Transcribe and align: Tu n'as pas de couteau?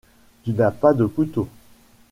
Tu 0.41 0.53
n'as 0.53 0.71
pas 0.71 0.95
de 0.95 1.05
couteau? 1.05 1.47